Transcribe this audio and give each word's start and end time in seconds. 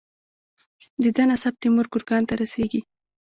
د 1.03 1.03
ده 1.15 1.23
نسب 1.29 1.53
تیمور 1.61 1.85
ګورکان 1.93 2.21
ته 2.29 2.33
رسیږي. 2.41 2.81